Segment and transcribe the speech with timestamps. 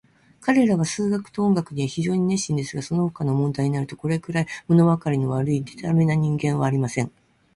[0.39, 7.11] 彼等は数学と音楽には非常に熱心ですが、そのほかの問題になると、これくらい、ものわかりの悪い、でたらめな人間はありません。